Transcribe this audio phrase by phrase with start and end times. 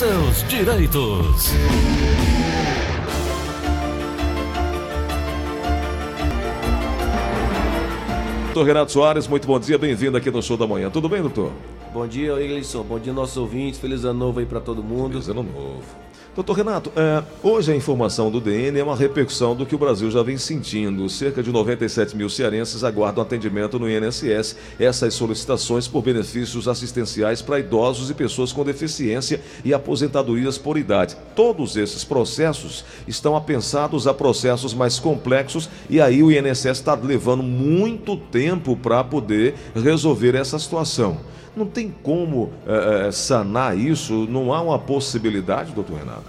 [0.00, 1.52] seus direitos.
[8.46, 10.88] Doutor Renato Soares, muito bom dia, bem-vindo aqui no Show da Manhã.
[10.88, 11.52] Tudo bem, doutor?
[11.92, 12.82] Bom dia, Eglisson.
[12.82, 13.78] Bom dia, nossos ouvintes.
[13.78, 15.20] Feliz ano novo aí para todo mundo.
[15.20, 15.99] Feliz ano novo.
[16.32, 20.08] Doutor Renato, é, hoje a informação do DN é uma repercussão do que o Brasil
[20.12, 21.08] já vem sentindo.
[21.08, 24.56] Cerca de 97 mil cearenses aguardam atendimento no INSS.
[24.78, 31.16] Essas solicitações por benefícios assistenciais para idosos e pessoas com deficiência e aposentadorias por idade.
[31.34, 37.42] Todos esses processos estão apensados a processos mais complexos e aí o INSS está levando
[37.42, 41.18] muito tempo para poder resolver essa situação.
[41.60, 44.26] Não tem como é, sanar isso?
[44.26, 46.24] Não há uma possibilidade, doutor Renato?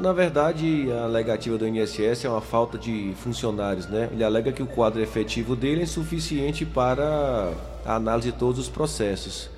[0.00, 4.08] Na verdade, a alegativa do INSS é uma falta de funcionários, né?
[4.12, 7.52] Ele alega que o quadro efetivo dele é insuficiente para
[7.86, 9.48] a análise de todos os processos.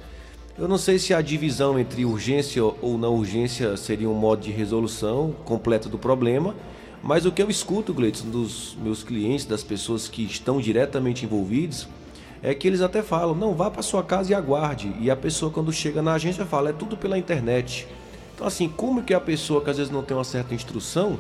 [0.59, 4.51] Eu não sei se a divisão entre urgência ou não urgência seria um modo de
[4.51, 6.55] resolução completa do problema,
[7.03, 11.89] mas o que eu escuto, Gleitson, dos meus clientes, das pessoas que estão diretamente envolvidos,
[12.43, 14.95] é que eles até falam, não, vá para sua casa e aguarde.
[14.99, 17.87] E a pessoa quando chega na agência fala, é tudo pela internet.
[18.35, 21.19] Então assim, como que a pessoa que às vezes não tem uma certa instrução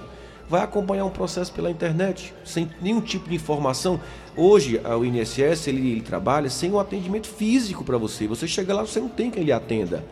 [0.49, 4.01] vai acompanhar um processo pela internet, sem nenhum tipo de informação?
[4.37, 8.27] Hoje, o INSS, ele, ele trabalha sem um atendimento físico para você.
[8.27, 10.05] Você chega lá, você não tem quem lhe atenda.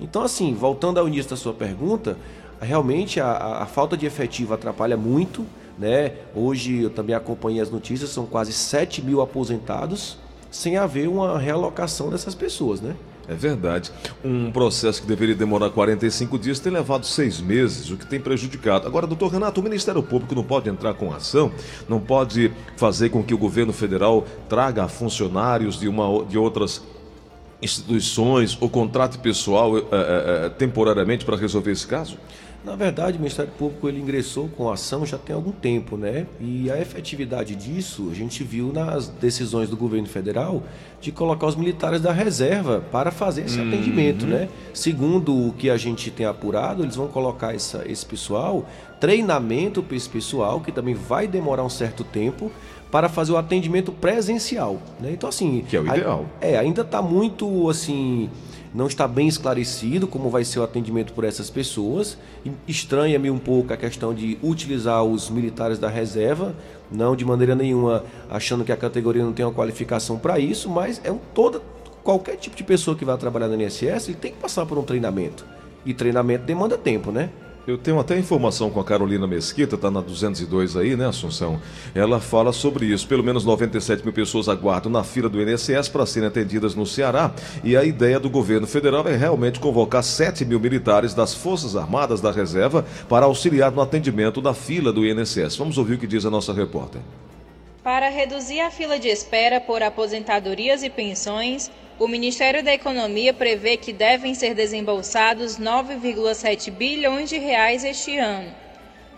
[0.00, 2.16] Então assim, voltando ao início da sua pergunta,
[2.60, 5.46] realmente a, a, a falta de efetivo atrapalha muito,
[5.78, 6.12] né?
[6.34, 10.23] Hoje eu também acompanhei as notícias, são quase 7 mil aposentados
[10.54, 12.94] sem haver uma realocação dessas pessoas, né?
[13.28, 13.90] É verdade.
[14.24, 18.86] Um processo que deveria demorar 45 dias tem levado seis meses, o que tem prejudicado.
[18.86, 21.50] Agora, doutor Renato, o Ministério Público não pode entrar com ação,
[21.88, 26.82] não pode fazer com que o governo federal traga funcionários de, uma, de outras
[27.60, 32.16] instituições ou contrato pessoal é, é, temporariamente para resolver esse caso?
[32.64, 36.26] Na verdade, o Ministério Público ele ingressou com a ação já tem algum tempo, né?
[36.40, 40.62] E a efetividade disso a gente viu nas decisões do governo federal
[40.98, 43.68] de colocar os militares da reserva para fazer esse uhum.
[43.68, 44.48] atendimento, né?
[44.72, 48.66] Segundo o que a gente tem apurado, eles vão colocar essa, esse pessoal,
[48.98, 52.50] treinamento para esse pessoal, que também vai demorar um certo tempo,
[52.90, 55.10] para fazer o atendimento presencial, né?
[55.12, 55.64] Então, assim...
[55.68, 56.24] Que é o ideal.
[56.40, 58.30] A, é, ainda está muito, assim
[58.74, 62.18] não está bem esclarecido como vai ser o atendimento por essas pessoas.
[62.66, 66.54] Estranha-me um pouco a questão de utilizar os militares da reserva,
[66.90, 71.00] não de maneira nenhuma achando que a categoria não tem uma qualificação para isso, mas
[71.04, 71.62] é um, toda
[72.02, 74.82] qualquer tipo de pessoa que vai trabalhar no INSS, ele tem que passar por um
[74.82, 75.46] treinamento.
[75.86, 77.30] E treinamento demanda tempo, né?
[77.66, 81.58] Eu tenho até informação com a Carolina Mesquita, está na 202 aí, né, Assunção?
[81.94, 83.08] Ela fala sobre isso.
[83.08, 87.32] Pelo menos 97 mil pessoas aguardam na fila do INSS para serem atendidas no Ceará.
[87.62, 92.20] E a ideia do governo federal é realmente convocar 7 mil militares das Forças Armadas
[92.20, 95.56] da Reserva para auxiliar no atendimento da fila do INSS.
[95.56, 97.00] Vamos ouvir o que diz a nossa repórter.
[97.82, 103.76] Para reduzir a fila de espera por aposentadorias e pensões, o Ministério da Economia prevê
[103.76, 108.52] que devem ser desembolsados 9,7 bilhões de reais este ano.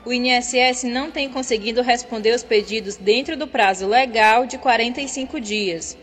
[0.05, 5.97] O INSS não tem conseguido responder os pedidos dentro do prazo legal de 45 dias.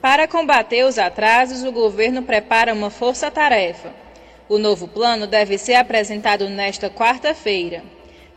[0.00, 3.90] Para combater os atrasos, o governo prepara uma força-tarefa.
[4.46, 7.82] O novo plano deve ser apresentado nesta quarta-feira.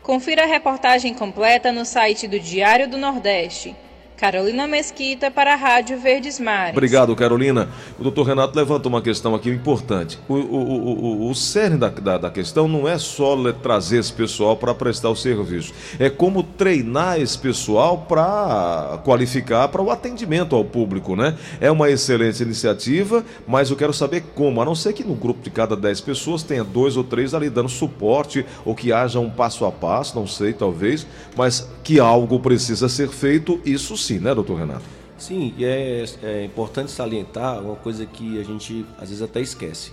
[0.02, 3.76] Confira a reportagem completa no site do Diário do Nordeste.
[4.18, 6.72] Carolina Mesquita para a Rádio Verdes Mares.
[6.72, 7.68] Obrigado, Carolina.
[7.96, 10.18] O doutor Renato levanta uma questão aqui importante.
[10.28, 14.56] O, o, o, o cerne da, da, da, questão não é só trazer esse pessoal
[14.56, 20.64] para prestar o serviço, é como treinar esse pessoal para qualificar para o atendimento ao
[20.64, 21.36] público, né?
[21.60, 25.42] É uma excelente iniciativa, mas eu quero saber como, a não ser que no grupo
[25.42, 29.30] de cada 10 pessoas tenha dois ou três ali dando suporte ou que haja um
[29.30, 34.18] passo a passo, não sei, talvez, mas que algo precisa ser feito, isso sim sim,
[34.18, 34.84] né, doutor Renato?
[35.18, 39.92] Sim, e é, é importante salientar uma coisa que a gente às vezes até esquece.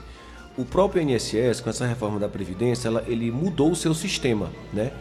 [0.57, 4.49] O próprio INSS, com essa reforma da Previdência, ela, ele mudou o seu sistema.
[4.71, 4.93] Né?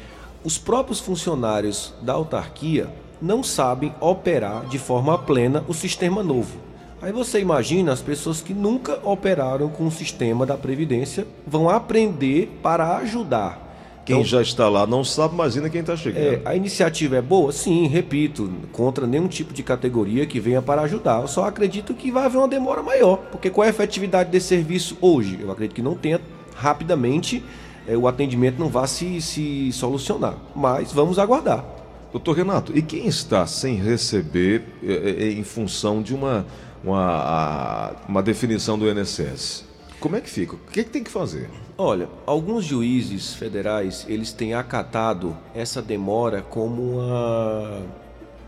[0.43, 2.89] Os próprios funcionários da autarquia
[3.23, 6.59] não sabem operar de forma plena o sistema novo.
[7.01, 12.59] Aí você imagina as pessoas que nunca operaram com o sistema da Previdência vão aprender
[12.63, 13.64] para ajudar
[14.05, 16.23] quem então, já está lá não sabe, imagina quem está chegando.
[16.23, 17.51] É, a iniciativa é boa?
[17.53, 21.23] Sim, repito, contra nenhum tipo de categoria que venha para ajudar.
[21.23, 24.49] Eu só acredito que vai haver uma demora maior, porque qual é a efetividade desse
[24.49, 25.39] serviço hoje?
[25.41, 26.21] Eu acredito que não tenha
[26.55, 27.43] rapidamente,
[27.89, 30.37] é, o atendimento não vá se, se solucionar.
[30.55, 31.65] Mas vamos aguardar.
[32.13, 36.47] Doutor Renato, e quem está sem receber é, é, em função de uma,
[36.85, 39.65] uma, uma definição do INSS?
[40.05, 40.55] Como é que fica?
[40.55, 41.49] O que, é que tem que fazer?
[41.79, 47.81] Olha, alguns juízes federais, eles têm acatado essa demora como uma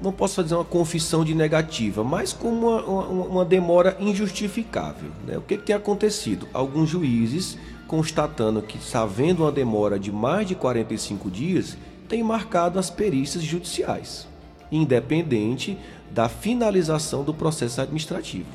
[0.03, 5.09] não posso dizer uma confissão de negativa, mas como uma, uma, uma demora injustificável.
[5.27, 5.39] Né?
[5.39, 6.47] O que, que, tem acontecido?
[6.53, 7.57] Alguns juízes,
[7.87, 13.43] constatando que está havendo uma demora de mais de 45 dias, têm marcado as perícias
[13.43, 14.29] judiciais,
[14.71, 15.79] independente
[16.11, 18.53] da finalização do processo administrativo.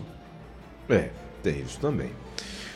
[0.87, 1.09] É,
[1.41, 2.11] tem isso também.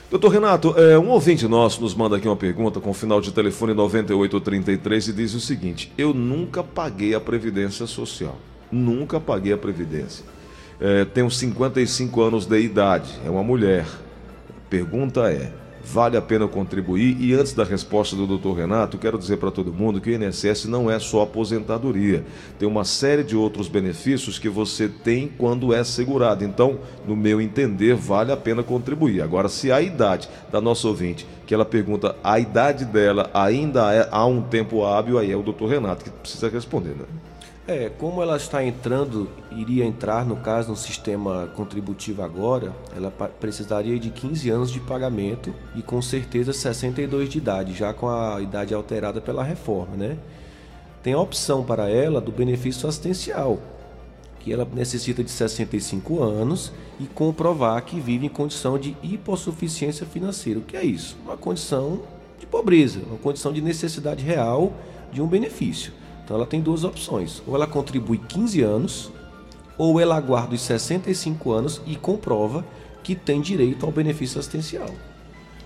[0.10, 3.32] Doutor Renato, é, um ouvinte nosso nos manda aqui uma pergunta com o final de
[3.32, 8.38] telefone 9833 e diz o seguinte: Eu nunca paguei a Previdência Social.
[8.72, 10.24] Nunca paguei a Previdência.
[10.80, 13.88] É, tenho 55 anos de idade, é uma mulher.
[14.70, 15.52] Pergunta é:
[15.86, 17.16] vale a pena contribuir?
[17.20, 18.58] E antes da resposta do Dr.
[18.58, 22.26] Renato, quero dizer para todo mundo que o INSS não é só aposentadoria.
[22.58, 26.44] Tem uma série de outros benefícios que você tem quando é segurado.
[26.44, 29.22] Então, no meu entender, vale a pena contribuir.
[29.22, 34.10] Agora, se a idade da nossa ouvinte, que ela pergunta, a idade dela ainda é,
[34.12, 35.66] há um tempo hábil, aí é o Dr.
[35.68, 37.06] Renato que precisa responder, né?
[37.68, 44.00] É, como ela está entrando, iria entrar no caso no sistema contributivo agora, ela precisaria
[44.00, 48.72] de 15 anos de pagamento e com certeza 62 de idade, já com a idade
[48.72, 50.16] alterada pela reforma, né?
[51.02, 53.58] Tem a opção para ela do benefício assistencial,
[54.40, 60.60] que ela necessita de 65 anos e comprovar que vive em condição de hipossuficiência financeira.
[60.60, 61.18] O que é isso?
[61.26, 62.04] Uma condição
[62.40, 64.72] de pobreza, uma condição de necessidade real
[65.12, 66.05] de um benefício.
[66.26, 69.12] Então ela tem duas opções: ou ela contribui 15 anos,
[69.78, 72.66] ou ela aguarda os 65 anos e comprova
[73.04, 74.90] que tem direito ao benefício assistencial.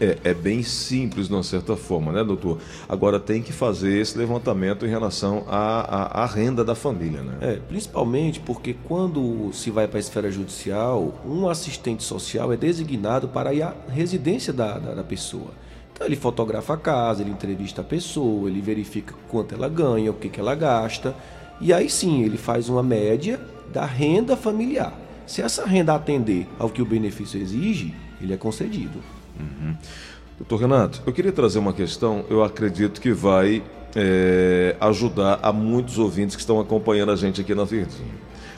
[0.01, 2.59] É, é, bem simples, de uma certa forma, né, doutor?
[2.87, 7.37] Agora tem que fazer esse levantamento em relação à, à, à renda da família, né?
[7.41, 13.27] É, principalmente porque quando se vai para a esfera judicial, um assistente social é designado
[13.27, 15.51] para ir à residência da, da, da pessoa.
[15.99, 20.13] Então ele fotografa a casa, ele entrevista a pessoa, ele verifica quanto ela ganha, o
[20.13, 21.13] que, que ela gasta.
[21.59, 23.37] E aí sim, ele faz uma média
[23.73, 24.97] da renda familiar.
[25.27, 28.97] Se essa renda atender ao que o benefício exige, ele é concedido.
[29.37, 29.75] Uhum.
[30.37, 33.61] Doutor Renato, eu queria trazer uma questão, eu acredito que vai
[33.93, 38.15] é, ajudar a muitos ouvintes que estão acompanhando a gente aqui na Verdinha.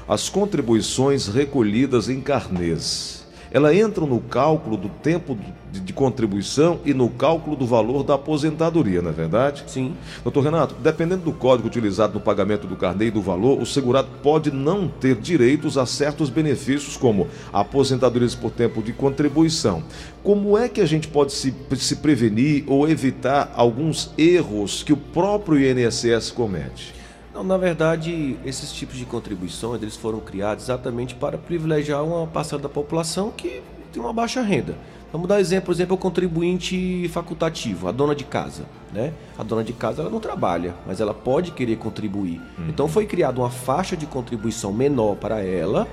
[0.08, 3.21] As contribuições recolhidas em carnês
[3.52, 5.38] ela entra no cálculo do tempo
[5.72, 9.64] de, de, contribuição e no cálculo do valor da aposentadoria, não é verdade?
[9.68, 9.94] Sim.
[10.24, 14.08] Doutor Renato, dependendo do código utilizado no pagamento do carnê e do valor, o segurado
[14.24, 19.84] pode não ter direitos a certos benefícios, como aposentadorias por tempo de contribuição.
[20.24, 24.98] Como é que a gente pode se, se prevenir ou evitar alguns erros que o
[24.98, 27.01] próprio INSS comete?
[27.34, 32.62] Não, na verdade, esses tipos de contribuições eles foram criados exatamente para privilegiar uma parcela
[32.62, 33.62] da população que
[33.92, 34.76] tem uma baixa renda.
[35.12, 38.64] Vamos dar exemplo, por exemplo, o contribuinte facultativo, a dona de casa.
[38.94, 39.14] Né?
[39.38, 42.42] A dona de casa ela não trabalha, mas ela pode querer contribuir.
[42.58, 42.70] Uhum.
[42.70, 45.88] Então foi criada uma faixa de contribuição menor para ela,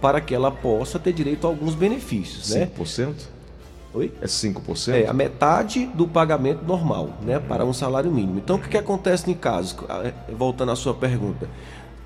[0.00, 2.52] para que ela possa ter direito a alguns benefícios.
[2.52, 3.06] 5%?
[3.06, 3.14] Né?
[3.94, 4.12] Oi?
[4.20, 4.92] É 5%?
[4.92, 7.38] É, a metade do pagamento normal, né?
[7.38, 8.38] Para um salário mínimo.
[8.38, 9.76] Então, o que, que acontece em casos?
[10.02, 11.48] É, voltando à sua pergunta.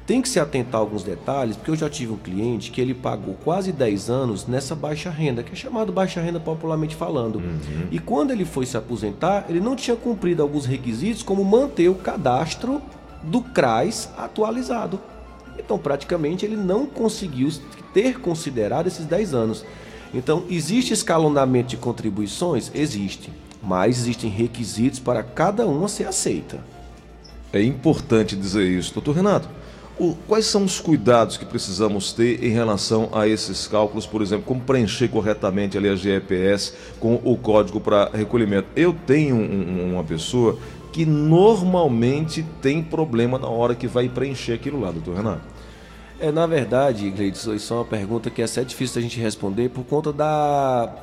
[0.06, 2.94] Tem que se atentar a alguns detalhes, porque eu já tive um cliente que ele
[2.94, 7.37] pagou quase 10 anos nessa baixa renda, que é chamado baixa renda popularmente falando.
[7.37, 7.88] Uhum.
[7.91, 11.94] E quando ele foi se aposentar, ele não tinha cumprido alguns requisitos, como manter o
[11.94, 12.81] cadastro
[13.22, 15.01] do CRAS atualizado.
[15.58, 17.51] Então, praticamente, ele não conseguiu
[17.93, 19.65] ter considerado esses 10 anos.
[20.12, 22.70] Então, existe escalonamento de contribuições?
[22.74, 23.31] Existe.
[23.62, 26.58] Mas existem requisitos para cada uma ser aceita.
[27.53, 28.94] É importante dizer isso.
[28.94, 29.48] Doutor Renato,
[29.98, 34.44] o, quais são os cuidados que precisamos ter em relação a esses cálculos, por exemplo,
[34.44, 38.69] como preencher corretamente ali a GEPS com o código para recolhimento?
[38.77, 40.58] Eu tenho um, uma pessoa
[40.93, 45.57] que normalmente tem problema na hora que vai preencher aquilo lá, doutor Renato.
[46.20, 49.69] É, na verdade, Gleidson, isso é uma pergunta que é até difícil a gente responder
[49.69, 50.13] por conta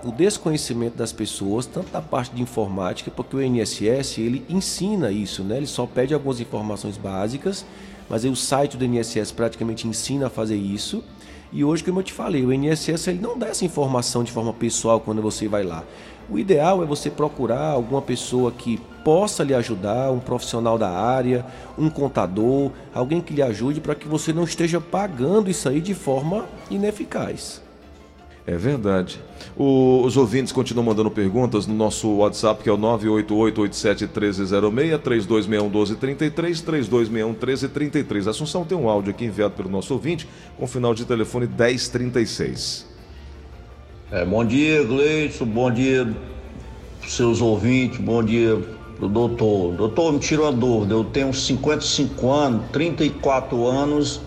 [0.04, 5.42] do desconhecimento das pessoas, tanto da parte de informática, porque o INSS ele ensina isso,
[5.42, 5.56] né?
[5.56, 7.66] Ele só pede algumas informações básicas,
[8.10, 11.02] mas aí o site do INSS praticamente ensina a fazer isso.
[11.50, 14.52] E hoje, como eu te falei, o INSS ele não dá essa informação de forma
[14.52, 15.86] pessoal quando você vai lá.
[16.30, 21.46] O ideal é você procurar alguma pessoa que possa lhe ajudar, um profissional da área,
[21.78, 25.94] um contador, alguém que lhe ajude para que você não esteja pagando isso aí de
[25.94, 27.62] forma ineficaz.
[28.48, 29.20] É verdade.
[29.58, 38.28] O, os ouvintes continuam mandando perguntas no nosso WhatsApp, que é o 988-87-1306, 3261-1233, 3261-1333.
[38.28, 40.28] Assunção tem um áudio aqui enviado pelo nosso ouvinte,
[40.58, 42.95] com final de telefone 1036.
[44.16, 45.44] É, bom dia, Gleison.
[45.44, 46.08] Bom dia,
[47.06, 48.58] seus ouvintes, bom dia
[48.96, 49.74] pro doutor.
[49.76, 50.94] Doutor, me tira uma dúvida.
[50.94, 54.22] Eu tenho 55 anos, 34 anos,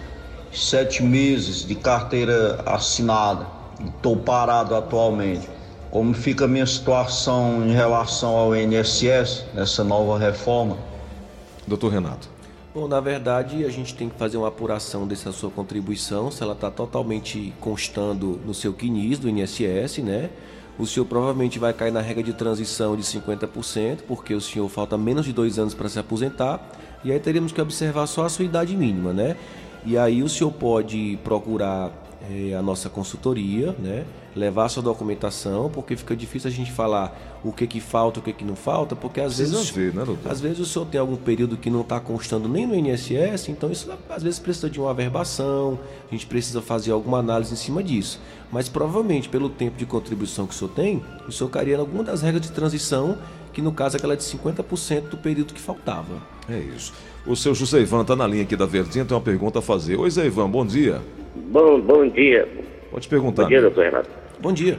[0.53, 3.47] 7 meses de carteira assinada.
[3.83, 5.49] Estou parado atualmente.
[5.91, 10.77] Como fica a minha situação em relação ao INSS, nessa nova reforma?
[11.67, 12.29] Doutor Renato.
[12.79, 16.53] Bom, na verdade, a gente tem que fazer uma apuração dessa sua contribuição, se ela
[16.53, 20.31] está totalmente constando no seu CNIS do INSS, né?
[20.79, 24.97] O senhor provavelmente vai cair na regra de transição de 50%, porque o senhor falta
[24.97, 26.71] menos de dois anos para se aposentar,
[27.03, 29.37] e aí teríamos que observar só a sua idade mínima, né?
[29.85, 31.91] E aí o senhor pode procurar
[32.23, 34.05] é, a nossa consultoria, né?
[34.35, 38.33] levar sua documentação, porque fica difícil a gente falar o que que falta, o que
[38.33, 40.31] que não falta, porque às Precisa vezes ver, né, doutor?
[40.31, 43.71] às vezes o senhor tem algum período que não está constando nem no INSS, então
[43.71, 47.83] isso às vezes precisa de uma averbação, a gente precisa fazer alguma análise em cima
[47.83, 48.21] disso.
[48.51, 52.05] Mas provavelmente pelo tempo de contribuição que o senhor tem, o senhor cairia em alguma
[52.05, 53.19] das regras de transição,
[53.53, 56.38] que no caso é aquela de 50% do período que faltava.
[56.51, 56.95] É isso.
[57.27, 59.97] O seu José Ivan está na linha aqui da Verdinha, tem uma pergunta a fazer.
[59.97, 61.01] Oi, Zé Ivan, bom dia.
[61.51, 62.49] Bom, bom dia.
[62.91, 63.43] Pode perguntar.
[63.43, 64.11] Bom dia, doutor Renato.
[64.41, 64.79] Bom dia.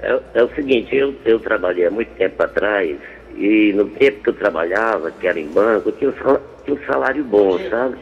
[0.00, 2.98] É, é, o seguinte, eu, eu trabalhei há muito tempo atrás
[3.36, 6.86] e no tempo que eu trabalhava, que era em banco, tinha um salário, tinha um
[6.86, 7.96] salário bom, sabe?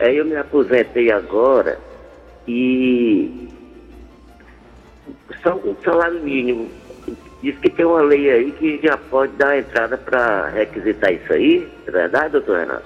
[0.00, 1.78] Aí eu me aposentei agora
[2.48, 3.48] e
[5.44, 6.68] só um salário mínimo.
[7.42, 11.68] Diz que tem uma lei aí que já pode dar entrada para requisitar isso aí.
[11.86, 12.84] É verdade, doutor Renato?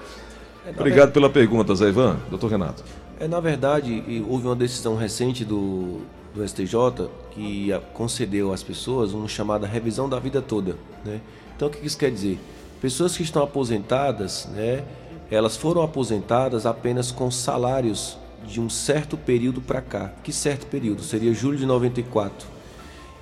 [0.79, 2.19] Obrigado pela pergunta, Zé Ivan.
[2.31, 2.83] Doutor Renato.
[3.21, 6.01] É, na verdade, houve uma decisão recente do,
[6.35, 10.77] do STJ que concedeu às pessoas uma chamada revisão da vida toda.
[11.05, 11.21] Né?
[11.55, 12.39] Então, o que isso quer dizer?
[12.81, 14.85] Pessoas que estão aposentadas, né,
[15.31, 20.13] elas foram aposentadas apenas com salários de um certo período para cá.
[20.23, 21.03] Que certo período?
[21.03, 22.56] Seria julho de 94.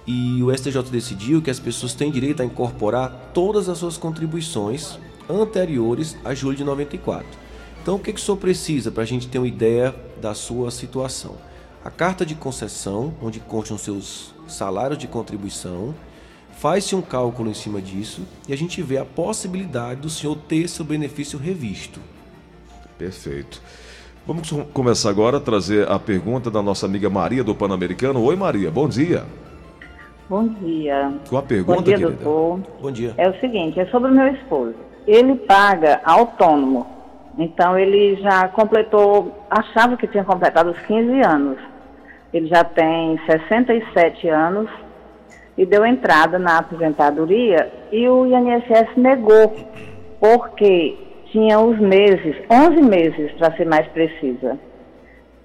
[0.07, 4.99] E o STJ decidiu que as pessoas têm direito a incorporar todas as suas contribuições
[5.29, 7.27] anteriores a julho de 94.
[7.83, 10.71] Então, o que, que o senhor precisa para a gente ter uma ideia da sua
[10.71, 11.37] situação?
[11.85, 15.95] A carta de concessão, onde constam seus salários de contribuição,
[16.59, 20.69] faz-se um cálculo em cima disso e a gente vê a possibilidade do senhor ter
[20.69, 22.01] seu benefício revisto.
[22.97, 23.61] Perfeito.
[24.27, 28.23] Vamos começar agora a trazer a pergunta da nossa amiga Maria do Pan-Americano.
[28.23, 29.27] Oi, Maria, bom dia.
[30.29, 31.13] Bom dia.
[31.29, 32.17] Com a pergunta, bom dia, querida.
[32.17, 32.61] doutor.
[32.81, 33.15] Bom dia.
[33.17, 34.75] É o seguinte, é sobre o meu esposo.
[35.07, 36.95] Ele paga autônomo
[37.39, 41.59] então ele já completou, achava que tinha completado os 15 anos.
[42.33, 44.69] Ele já tem 67 anos
[45.57, 49.55] e deu entrada na aposentadoria e o INSS negou,
[50.21, 50.97] porque
[51.31, 54.59] tinha os meses, 11 meses para ser mais precisa,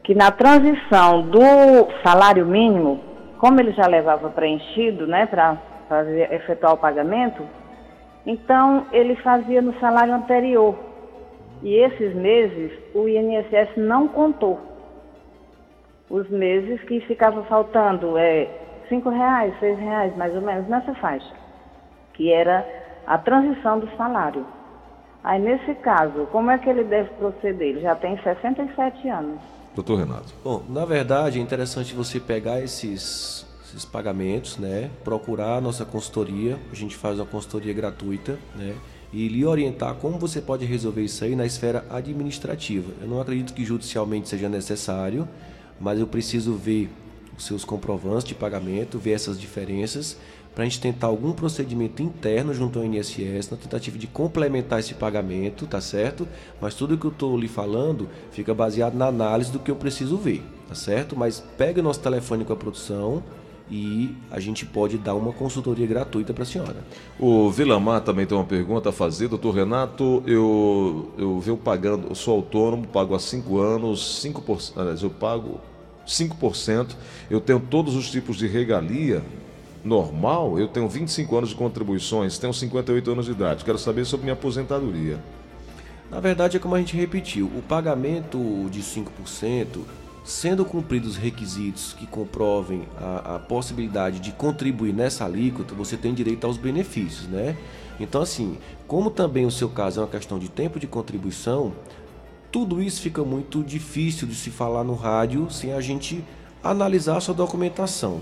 [0.03, 3.00] que na transição do salário mínimo,
[3.39, 7.41] como ele já levava preenchido, né, para fazer efetuar o pagamento,
[8.25, 10.75] então ele fazia no salário anterior.
[11.63, 14.60] E esses meses o INSS não contou.
[16.10, 18.48] Os meses que ficava faltando é
[18.89, 21.34] cinco reais, seis reais, mais ou menos, nessa faixa,
[22.13, 22.65] que era
[23.08, 24.46] a transição do salário.
[25.24, 27.69] Aí, nesse caso, como é que ele deve proceder?
[27.69, 29.58] Ele já tem 67 anos.
[29.79, 30.33] Doutor Renato.
[30.43, 34.91] Bom, na verdade, é interessante você pegar esses, esses pagamentos, né?
[35.05, 36.59] Procurar a nossa consultoria.
[36.69, 38.75] A gente faz uma consultoria gratuita, né?
[39.13, 42.91] e lhe orientar como você pode resolver isso aí na esfera administrativa.
[43.01, 45.27] Eu não acredito que judicialmente seja necessário,
[45.79, 46.89] mas eu preciso ver
[47.38, 50.17] os seus comprovantes de pagamento, ver essas diferenças,
[50.59, 54.93] para a gente tentar algum procedimento interno junto ao INSS na tentativa de complementar esse
[54.93, 56.27] pagamento, tá certo?
[56.59, 60.17] Mas tudo que eu estou lhe falando fica baseado na análise do que eu preciso
[60.17, 61.15] ver, tá certo?
[61.15, 63.23] Mas pega o nosso telefone com a produção,
[63.71, 66.83] e a gente pode dar uma consultoria gratuita para a senhora.
[67.17, 69.29] O Vilamar também tem uma pergunta a fazer.
[69.29, 75.03] Doutor Renato, eu, eu venho pagando, eu sou autônomo, pago há 5 anos, 5%, aliás,
[75.03, 75.61] eu pago
[76.05, 76.95] 5%,
[77.29, 79.23] eu tenho todos os tipos de regalia
[79.83, 83.65] normal, eu tenho 25 anos de contribuições, tenho 58 anos de idade.
[83.65, 85.19] Quero saber sobre minha aposentadoria.
[86.09, 88.38] Na verdade, é como a gente repetiu, o pagamento
[88.69, 89.79] de 5%
[90.29, 96.13] Sendo cumpridos os requisitos que comprovem a, a, possibilidade de contribuir nessa alíquota, você tem
[96.13, 97.57] direito aos benefícios, né?
[98.00, 101.74] Então, assim, como também o seu caso é uma questão de tempo de contribuição,
[102.51, 106.24] tudo isso fica muito difícil de se falar no rádio sem a gente
[106.63, 108.21] analisar a sua documentação.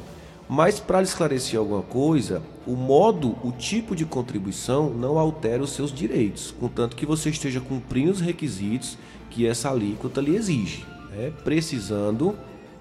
[0.50, 5.92] Mas para esclarecer alguma coisa, o modo, o tipo de contribuição não altera os seus
[5.92, 8.98] direitos, contanto que você esteja cumprindo os requisitos
[9.30, 10.86] que essa alíquota lhe exige
[11.18, 12.38] né, precisando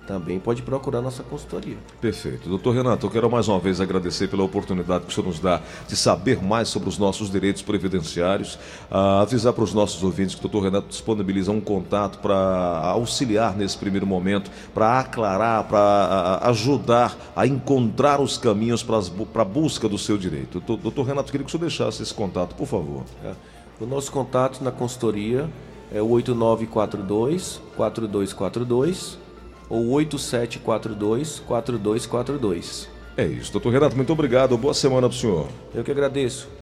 [0.06, 1.76] também pode procurar nossa consultoria.
[2.00, 2.48] Perfeito.
[2.48, 5.60] Doutor Renato, eu quero mais uma vez agradecer pela oportunidade que o senhor nos dá
[5.88, 8.58] de saber mais sobre os nossos direitos previdenciários.
[8.90, 12.36] Ah, avisar para os nossos ouvintes que o doutor Renato disponibiliza um contato para
[12.84, 19.88] auxiliar nesse primeiro momento, para aclarar, para ajudar a encontrar os caminhos para a busca
[19.88, 20.60] do seu direito.
[20.60, 23.02] Doutor Renato, queria que o senhor deixasse esse contato, por favor.
[23.24, 23.32] É.
[23.80, 25.50] O nosso contato na consultoria
[25.92, 29.25] é o 8942 4242
[29.68, 32.88] ou 8742 4242.
[33.16, 33.50] É isso.
[33.52, 34.56] Doutor Renato, muito obrigado.
[34.58, 35.48] Boa semana para o senhor.
[35.74, 36.48] Eu que agradeço.